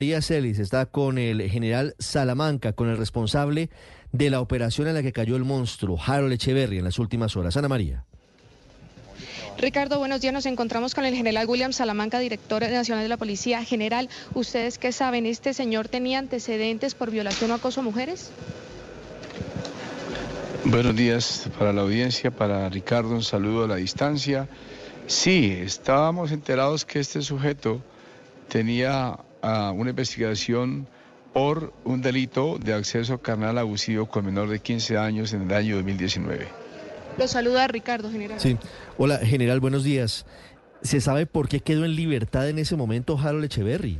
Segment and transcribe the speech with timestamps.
[0.00, 3.68] Díaz Celis está con el general Salamanca, con el responsable
[4.12, 7.58] de la operación en la que cayó el monstruo, Harold Echeverry, en las últimas horas.
[7.58, 8.06] Ana María.
[9.58, 10.32] Ricardo, buenos días.
[10.32, 13.62] Nos encontramos con el general William Salamanca, director nacional de la Policía.
[13.62, 15.26] General, ¿ustedes qué saben?
[15.26, 18.30] ¿Este señor tenía antecedentes por violación o acoso a mujeres?
[20.64, 24.48] Buenos días para la audiencia, para Ricardo, un saludo a la distancia.
[25.06, 27.82] Sí, estábamos enterados que este sujeto
[28.48, 30.86] tenía uh, una investigación
[31.32, 35.76] por un delito de acceso carnal abusivo con menor de 15 años en el año
[35.76, 36.48] 2019.
[37.18, 38.40] Lo saluda Ricardo, general.
[38.40, 38.56] Sí.
[38.98, 40.26] Hola, general, buenos días.
[40.82, 43.98] ¿Se sabe por qué quedó en libertad en ese momento Harold Echeverry?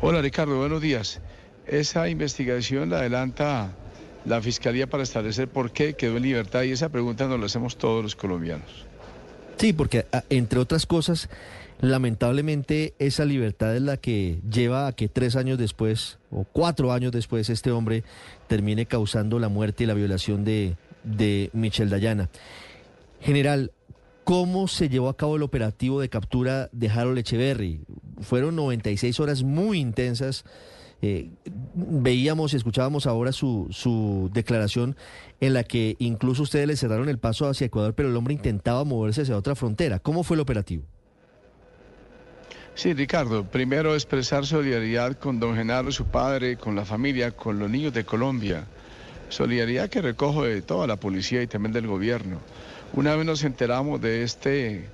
[0.00, 1.20] Hola, Ricardo, buenos días.
[1.66, 3.72] Esa investigación la adelanta
[4.24, 7.76] la Fiscalía para establecer por qué quedó en libertad y esa pregunta nos la hacemos
[7.76, 8.86] todos los colombianos.
[9.60, 11.28] Sí, porque entre otras cosas,
[11.82, 17.12] lamentablemente esa libertad es la que lleva a que tres años después o cuatro años
[17.12, 18.02] después este hombre
[18.48, 22.30] termine causando la muerte y la violación de, de Michelle Dayana.
[23.20, 23.70] General,
[24.24, 27.80] ¿cómo se llevó a cabo el operativo de captura de Harold Echeverry?
[28.22, 30.46] Fueron 96 horas muy intensas.
[31.02, 31.30] Eh,
[31.74, 34.96] veíamos y escuchábamos ahora su, su declaración
[35.40, 38.84] en la que incluso ustedes le cerraron el paso hacia Ecuador, pero el hombre intentaba
[38.84, 39.98] moverse hacia otra frontera.
[39.98, 40.84] ¿Cómo fue el operativo?
[42.74, 47.68] Sí, Ricardo, primero expresar solidaridad con don Genaro, su padre, con la familia, con los
[47.68, 48.64] niños de Colombia.
[49.28, 52.40] Solidaridad que recojo de toda la policía y también del gobierno.
[52.92, 54.88] Una vez nos enteramos de este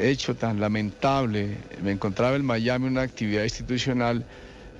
[0.00, 4.24] hecho tan lamentable, me encontraba en Miami una actividad institucional,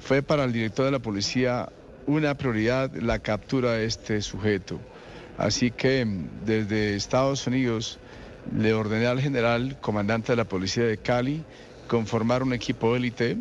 [0.01, 1.69] fue para el director de la policía
[2.07, 4.81] una prioridad la captura de este sujeto.
[5.39, 6.07] Así que
[6.45, 7.99] desde Estados Unidos
[8.57, 11.43] le ordené al general comandante de la policía de Cali
[11.89, 13.37] conformar un equipo élite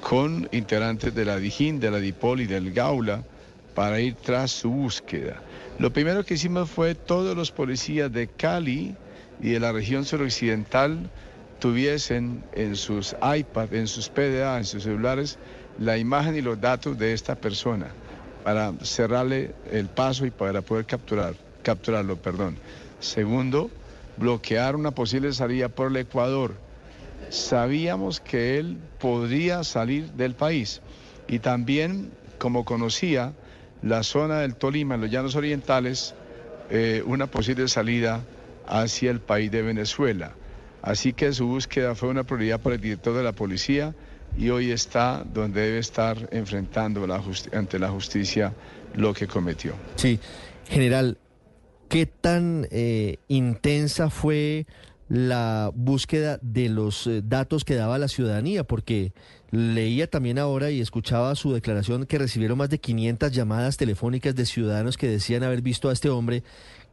[0.00, 3.24] con integrantes de la DIJÍN, de la DIPOL y del GAULA
[3.74, 5.42] para ir tras su búsqueda.
[5.78, 8.96] Lo primero que hicimos fue todos los policías de Cali
[9.40, 11.10] y de la región suroccidental
[11.58, 15.38] tuviesen en sus iPads, en sus PDA, en sus celulares,
[15.78, 17.88] la imagen y los datos de esta persona
[18.44, 22.16] para cerrarle el paso y para poder capturar, capturarlo.
[22.16, 22.56] Perdón.
[23.00, 23.70] Segundo,
[24.16, 26.54] bloquear una posible salida por el Ecuador.
[27.30, 30.80] Sabíamos que él podría salir del país
[31.26, 33.34] y también, como conocía
[33.82, 36.14] la zona del Tolima, en los llanos orientales,
[36.70, 38.24] eh, una posible salida
[38.66, 40.32] hacia el país de Venezuela.
[40.82, 43.94] Así que su búsqueda fue una prioridad para el director de la policía
[44.36, 47.06] y hoy está donde debe estar enfrentando
[47.52, 48.54] ante la justicia
[48.94, 49.74] lo que cometió.
[49.96, 50.20] Sí,
[50.68, 51.18] general,
[51.88, 54.66] ¿qué tan eh, intensa fue
[55.08, 58.64] la búsqueda de los eh, datos que daba la ciudadanía?
[58.64, 59.12] Porque
[59.50, 64.46] leía también ahora y escuchaba su declaración que recibieron más de 500 llamadas telefónicas de
[64.46, 66.42] ciudadanos que decían haber visto a este hombre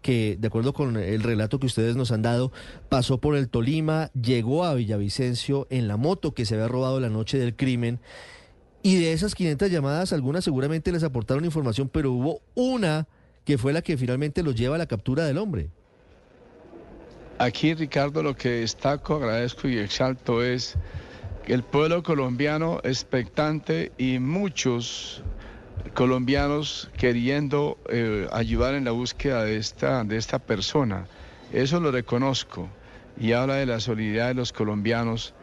[0.05, 2.51] que, de acuerdo con el relato que ustedes nos han dado,
[2.89, 7.09] pasó por el Tolima, llegó a Villavicencio en la moto que se había robado la
[7.09, 7.99] noche del crimen.
[8.83, 13.07] Y de esas 500 llamadas, algunas seguramente les aportaron información, pero hubo una
[13.45, 15.69] que fue la que finalmente los lleva a la captura del hombre.
[17.39, 20.77] Aquí, Ricardo, lo que destaco, agradezco y exalto es
[21.47, 25.23] el pueblo colombiano expectante y muchos
[25.93, 31.07] colombianos queriendo eh, ayudar en la búsqueda de esta, de esta persona.
[31.53, 32.69] Eso lo reconozco
[33.17, 35.33] y habla de la solidaridad de los colombianos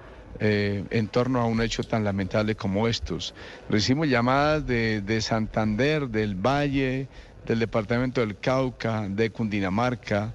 [0.40, 3.34] eh, en torno a un hecho tan lamentable como estos.
[3.68, 7.08] Recibimos llamadas de, de Santander, del Valle,
[7.46, 10.34] del Departamento del Cauca, de Cundinamarca,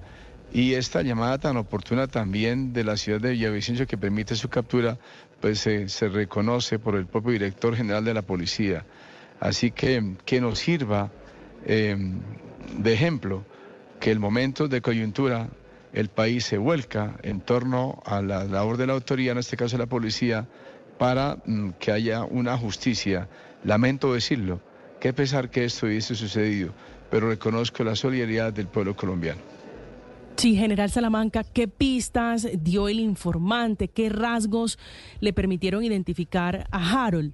[0.50, 4.96] y esta llamada tan oportuna también de la ciudad de Villavicencio que permite su captura,
[5.40, 8.84] pues se reconoce por el propio director general de la policía.
[9.40, 11.10] Así que que nos sirva
[11.64, 12.20] em,
[12.78, 13.44] de ejemplo
[14.00, 15.48] que el momento de coyuntura
[15.92, 19.78] el país se vuelca en torno a la labor de la autoridad, en este caso
[19.78, 20.46] la policía,
[20.98, 23.28] para mm, que haya una justicia.
[23.64, 24.60] Lamento decirlo,
[25.00, 26.72] qué pesar que esto hubiese sucedido,
[27.10, 29.40] pero reconozco la solidaridad del pueblo colombiano.
[30.36, 33.88] Sí, general Salamanca, ¿qué pistas dio el informante?
[33.88, 34.78] ¿Qué rasgos
[35.18, 37.32] le permitieron identificar a Harold?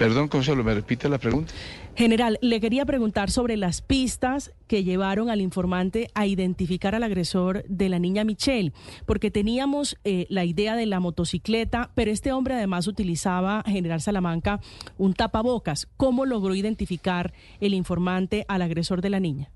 [0.00, 1.52] Perdón, Consuelo, ¿me repite la pregunta?
[1.94, 7.64] General, le quería preguntar sobre las pistas que llevaron al informante a identificar al agresor
[7.68, 8.72] de la niña Michelle,
[9.04, 14.60] porque teníamos eh, la idea de la motocicleta, pero este hombre además utilizaba, General Salamanca,
[14.96, 15.86] un tapabocas.
[15.98, 19.50] ¿Cómo logró identificar el informante al agresor de la niña?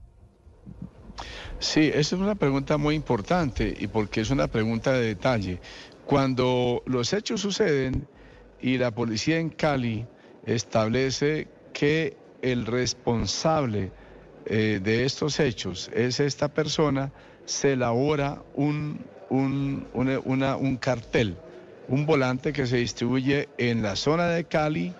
[1.58, 5.62] Sí, esa es una pregunta muy importante y porque es una pregunta de detalle.
[6.04, 8.06] Cuando los hechos suceden
[8.60, 10.06] y la policía en Cali
[10.46, 13.90] establece que el responsable
[14.46, 17.12] eh, de estos hechos es esta persona,
[17.46, 21.36] se elabora un, un, un cartel,
[21.88, 24.94] un volante que se distribuye en la zona de Cali,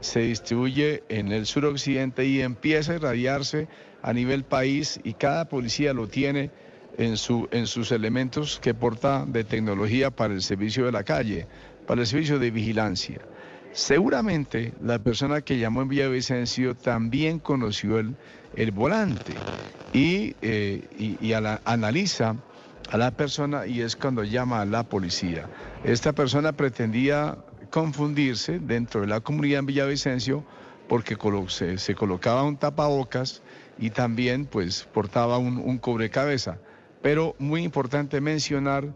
[0.00, 3.68] se distribuye en el suroccidente y empieza a irradiarse
[4.02, 6.50] a nivel país y cada policía lo tiene
[6.98, 11.46] en, su, en sus elementos que porta de tecnología para el servicio de la calle,
[11.86, 13.20] para el servicio de vigilancia.
[13.72, 18.16] Seguramente la persona que llamó en Villavicencio también conoció el,
[18.56, 19.34] el volante
[19.92, 22.36] y, eh, y, analiza
[22.90, 25.48] a la persona y es cuando llama a la policía.
[25.84, 27.38] Esta persona pretendía
[27.70, 30.44] confundirse dentro de la comunidad en Villavicencio
[30.88, 31.16] porque
[31.48, 33.42] se, se colocaba un tapabocas
[33.78, 36.58] y también pues portaba un, un cobrecabeza.
[37.02, 38.92] Pero muy importante mencionar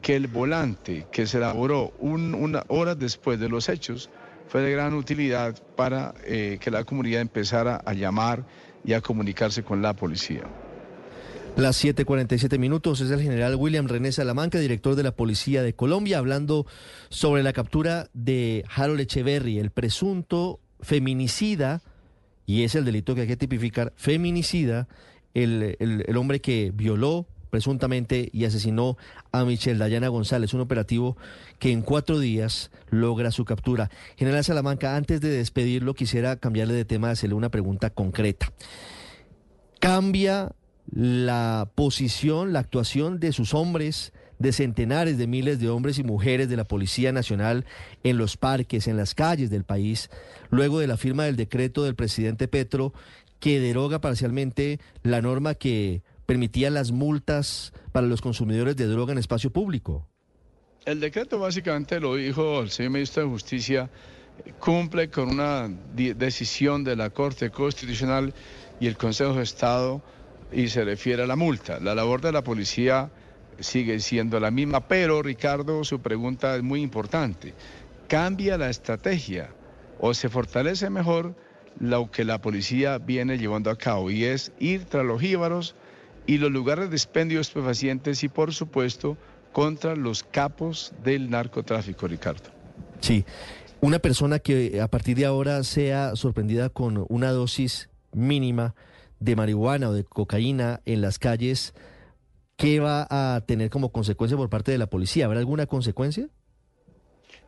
[0.00, 4.10] que el volante que se elaboró una hora después de los hechos
[4.48, 8.44] fue de gran utilidad para eh, que la comunidad empezara a llamar
[8.84, 10.42] y a comunicarse con la policía.
[11.56, 16.18] Las 7:47 minutos es el general William René Salamanca, director de la Policía de Colombia,
[16.18, 16.66] hablando
[17.10, 21.82] sobre la captura de Harold Echeverry, el presunto feminicida,
[22.46, 24.88] y es el delito que hay que tipificar, feminicida,
[25.34, 28.96] el, el hombre que violó, presuntamente y asesinó
[29.30, 31.18] a Michelle Dayana González, un operativo
[31.58, 33.90] que en cuatro días logra su captura.
[34.16, 38.50] General Salamanca, antes de despedirlo, quisiera cambiarle de tema, hacerle una pregunta concreta.
[39.80, 40.52] ¿Cambia
[40.90, 46.48] la posición, la actuación de sus hombres, de centenares de miles de hombres y mujeres
[46.48, 47.66] de la Policía Nacional
[48.02, 50.08] en los parques, en las calles del país,
[50.48, 52.94] luego de la firma del decreto del presidente Petro
[53.40, 56.00] que deroga parcialmente la norma que
[56.32, 60.08] permitía las multas para los consumidores de droga en espacio público.
[60.86, 63.90] El decreto básicamente lo dijo el señor ministro de Justicia,
[64.58, 68.32] cumple con una decisión de la Corte Constitucional
[68.80, 70.00] y el Consejo de Estado
[70.50, 71.78] y se refiere a la multa.
[71.80, 73.10] La labor de la policía
[73.60, 77.52] sigue siendo la misma, pero Ricardo, su pregunta es muy importante.
[78.08, 79.50] ¿Cambia la estrategia
[80.00, 81.34] o se fortalece mejor
[81.78, 85.74] lo que la policía viene llevando a cabo y es ir tras los jíbaros
[86.26, 89.16] y los lugares de expendio de estupefacientes y por supuesto
[89.52, 92.50] contra los capos del narcotráfico, Ricardo.
[93.00, 93.24] Sí,
[93.80, 98.74] una persona que a partir de ahora sea sorprendida con una dosis mínima
[99.20, 101.74] de marihuana o de cocaína en las calles,
[102.56, 105.26] ¿qué va a tener como consecuencia por parte de la policía?
[105.26, 106.28] ¿Habrá alguna consecuencia?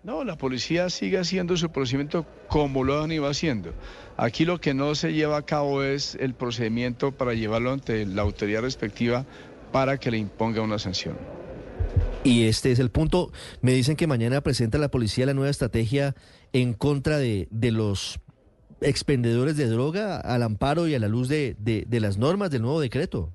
[0.02, 3.72] No, la policía sigue haciendo su procedimiento como lo han ido haciendo.
[4.16, 8.22] Aquí lo que no se lleva a cabo es el procedimiento para llevarlo ante la
[8.22, 9.24] autoridad respectiva
[9.72, 11.16] para que le imponga una sanción.
[12.22, 13.32] Y este es el punto.
[13.60, 16.14] Me dicen que mañana presenta la policía la nueva estrategia
[16.52, 18.20] en contra de, los
[18.80, 22.80] expendedores de droga al amparo y a la luz de, de las normas del nuevo
[22.80, 23.32] decreto.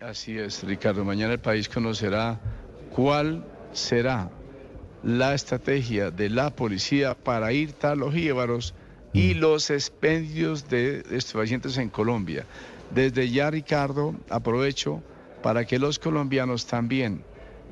[0.00, 1.04] Así es, Ricardo.
[1.04, 2.40] Mañana el país conocerá
[2.94, 4.30] cuál será
[5.02, 8.74] la estrategia de la policía para ir tras los jíbaros
[9.12, 9.38] y mm.
[9.38, 12.44] los expendios de pacientes en Colombia.
[12.94, 15.02] Desde ya, Ricardo, aprovecho
[15.42, 17.22] para que los colombianos también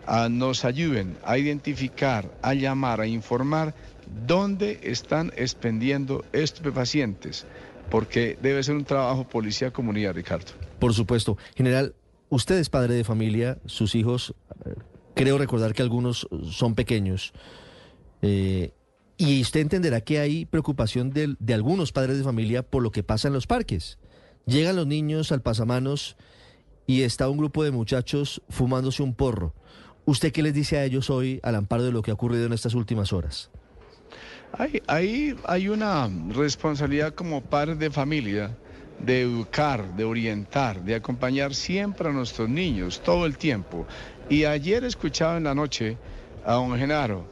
[0.06, 3.75] ah, nos ayuden a identificar, a llamar, a informar
[4.26, 7.47] dónde están expendiendo estupefacientes,
[7.90, 10.52] porque debe ser un trabajo policía-comunidad, Ricardo.
[10.78, 11.37] Por supuesto.
[11.56, 11.94] General,
[12.30, 14.35] usted es padre de familia, sus hijos
[15.18, 17.32] Creo recordar que algunos son pequeños.
[18.22, 18.70] Eh,
[19.16, 23.02] y usted entenderá que hay preocupación de, de, algunos padres de familia por lo que
[23.02, 23.98] pasa en los parques.
[24.46, 26.16] Llegan los niños al pasamanos
[26.87, 29.54] y está un grupo de muchachos fumándose un porro.
[30.04, 32.52] ¿Usted qué les dice a ellos hoy al amparo de lo que ha ocurrido en
[32.52, 33.50] estas últimas horas?
[34.87, 38.56] Hay, hay una responsabilidad como padre de familia
[39.00, 43.87] de educar, de orientar, de acompañar siempre a nuestros niños todo el tiempo.
[44.30, 45.97] Y ayer escuchaba en la noche
[46.44, 47.25] a don Genaro,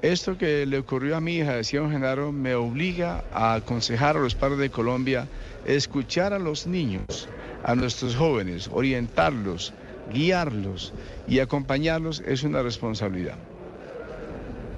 [0.00, 4.20] esto que le ocurrió a mi hija, decía don Genaro, me obliga a aconsejar a
[4.20, 5.26] los padres de Colombia
[5.66, 7.28] escuchar a los niños,
[7.64, 9.74] a nuestros jóvenes, orientarlos,
[10.12, 10.94] guiarlos
[11.26, 13.36] y acompañarlos es una responsabilidad.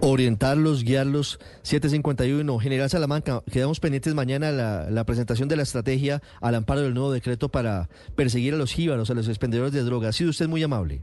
[0.00, 2.58] Orientarlos, guiarlos, 751.
[2.58, 7.12] General Salamanca, quedamos pendientes mañana la, la presentación de la estrategia al amparo del nuevo
[7.12, 10.08] decreto para perseguir a los jíbaros, a los expendedores de drogas.
[10.08, 11.02] Ha sido usted muy amable.